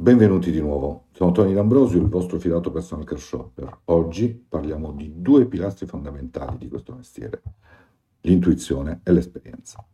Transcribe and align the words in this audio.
Benvenuti 0.00 0.52
di 0.52 0.60
nuovo, 0.60 1.06
sono 1.10 1.32
Tony 1.32 1.52
D'Ambrosio, 1.52 2.00
il 2.00 2.06
vostro 2.06 2.38
fidato 2.38 2.70
personal 2.70 3.04
care 3.04 3.18
shopper. 3.18 3.80
Oggi 3.86 4.32
parliamo 4.48 4.92
di 4.92 5.14
due 5.16 5.46
pilastri 5.46 5.86
fondamentali 5.86 6.56
di 6.56 6.68
questo 6.68 6.94
mestiere, 6.94 7.42
l'intuizione 8.20 9.00
e 9.02 9.10
l'esperienza. 9.10 9.84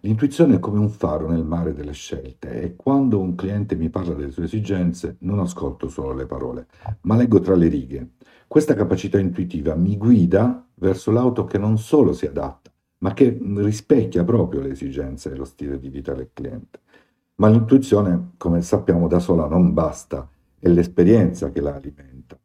L'intuizione 0.00 0.56
è 0.56 0.58
come 0.58 0.80
un 0.80 0.88
faro 0.88 1.30
nel 1.30 1.44
mare 1.44 1.74
delle 1.74 1.92
scelte 1.92 2.60
e 2.60 2.74
quando 2.74 3.20
un 3.20 3.36
cliente 3.36 3.76
mi 3.76 3.88
parla 3.88 4.14
delle 4.14 4.32
sue 4.32 4.46
esigenze 4.46 5.18
non 5.20 5.38
ascolto 5.38 5.86
solo 5.86 6.12
le 6.12 6.26
parole, 6.26 6.66
ma 7.02 7.14
leggo 7.14 7.38
tra 7.38 7.54
le 7.54 7.68
righe. 7.68 8.14
Questa 8.48 8.74
capacità 8.74 9.20
intuitiva 9.20 9.76
mi 9.76 9.96
guida 9.96 10.66
verso 10.74 11.12
l'auto 11.12 11.44
che 11.44 11.58
non 11.58 11.78
solo 11.78 12.12
si 12.12 12.26
adatta, 12.26 12.72
ma 12.98 13.14
che 13.14 13.38
rispecchia 13.40 14.24
proprio 14.24 14.60
le 14.60 14.70
esigenze 14.70 15.30
e 15.30 15.36
lo 15.36 15.44
stile 15.44 15.78
di 15.78 15.88
vita 15.88 16.14
del 16.14 16.30
cliente. 16.32 16.80
Ma 17.36 17.48
l'intuizione, 17.48 18.32
come 18.36 18.62
sappiamo, 18.62 19.08
da 19.08 19.18
sola 19.18 19.46
non 19.46 19.72
basta, 19.72 20.28
è 20.58 20.68
l'esperienza 20.68 21.50
che 21.50 21.60
la 21.60 21.74
alimenta. 21.74 22.38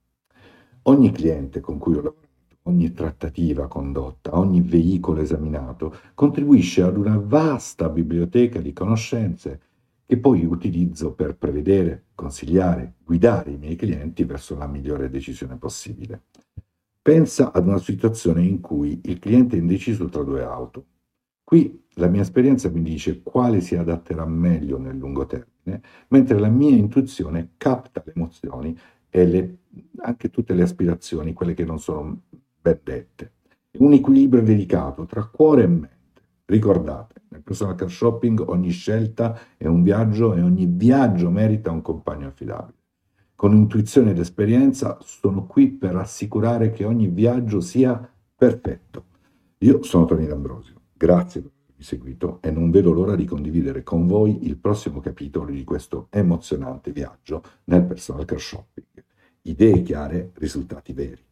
Ogni 0.83 1.11
cliente 1.11 1.59
con 1.59 1.77
cui 1.77 1.93
ho 1.93 2.01
lavorato, 2.01 2.27
ogni 2.63 2.91
trattativa 2.93 3.67
condotta, 3.67 4.37
ogni 4.37 4.61
veicolo 4.61 5.21
esaminato 5.21 5.95
contribuisce 6.13 6.81
ad 6.81 6.97
una 6.97 7.17
vasta 7.17 7.89
biblioteca 7.89 8.59
di 8.59 8.73
conoscenze 8.73 9.61
che 10.05 10.17
poi 10.17 10.45
utilizzo 10.45 11.13
per 11.13 11.35
prevedere, 11.35 12.05
consigliare, 12.15 12.95
guidare 13.03 13.51
i 13.51 13.57
miei 13.57 13.75
clienti 13.75 14.23
verso 14.23 14.55
la 14.55 14.65
migliore 14.65 15.09
decisione 15.09 15.57
possibile. 15.57 16.23
Pensa 17.01 17.51
ad 17.51 17.67
una 17.67 17.77
situazione 17.77 18.43
in 18.43 18.61
cui 18.61 19.01
il 19.03 19.19
cliente 19.19 19.57
è 19.57 19.59
indeciso 19.59 20.07
tra 20.07 20.23
due 20.23 20.43
auto. 20.43 20.85
Qui 21.47 21.81
la 21.93 22.07
mia 22.07 22.23
esperienza 22.23 22.69
mi 22.69 22.81
dice 22.81 23.23
quale 23.23 23.61
si 23.61 23.77
adatterà 23.77 24.25
meglio 24.25 24.77
nel 24.77 24.97
lungo 24.97 25.25
termine, 25.25 25.81
mentre 26.09 26.37
la 26.39 26.49
mia 26.49 26.75
intuizione 26.75 27.51
capta 27.55 28.03
le 28.05 28.11
emozioni 28.17 28.77
e 29.09 29.25
le, 29.25 29.57
anche 29.99 30.29
tutte 30.29 30.53
le 30.53 30.63
aspirazioni, 30.63 31.31
quelle 31.31 31.53
che 31.53 31.63
non 31.63 31.79
sono 31.79 32.23
ben 32.61 32.79
dette. 32.83 33.31
Un 33.77 33.93
equilibrio 33.93 34.43
delicato 34.43 35.05
tra 35.05 35.23
cuore 35.23 35.63
e 35.63 35.67
mente. 35.67 36.21
Ricordate, 36.43 37.21
nel 37.29 37.43
personal 37.43 37.75
car 37.75 37.89
shopping 37.89 38.43
ogni 38.45 38.71
scelta 38.71 39.39
è 39.55 39.67
un 39.67 39.83
viaggio 39.83 40.33
e 40.33 40.41
ogni 40.41 40.65
viaggio 40.65 41.29
merita 41.29 41.71
un 41.71 41.81
compagno 41.81 42.27
affidabile. 42.27 42.75
Con 43.37 43.55
intuizione 43.55 44.11
ed 44.11 44.19
esperienza 44.19 44.97
sono 44.99 45.45
qui 45.45 45.69
per 45.69 45.95
assicurare 45.95 46.71
che 46.71 46.83
ogni 46.83 47.07
viaggio 47.07 47.61
sia 47.61 48.05
perfetto. 48.35 49.05
Io 49.59 49.81
sono 49.83 50.03
Tony 50.03 50.27
D'Ambrosio. 50.27 50.76
Grazie 50.97 51.41
per 51.41 51.51
avermi 51.51 51.83
seguito 51.83 52.39
e 52.41 52.49
non 52.49 52.71
vedo 52.71 52.91
l'ora 52.91 53.15
di 53.15 53.25
condividere 53.25 53.83
con 53.83 54.07
voi 54.07 54.47
il 54.47 54.57
prossimo 54.57 54.99
capitolo 54.99 55.51
di 55.51 55.63
questo 55.63 56.07
emozionante 56.09 56.91
viaggio 56.91 57.43
nel 57.65 57.83
personal 57.83 58.25
car 58.25 58.39
shopping. 58.39 59.05
Idee 59.43 59.83
chiare, 59.83 60.31
risultati 60.33 60.93
veri. 60.93 61.26